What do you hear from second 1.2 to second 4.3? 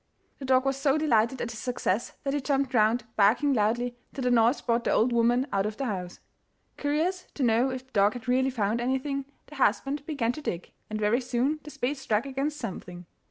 at his success that he jumped round, barking loudly, till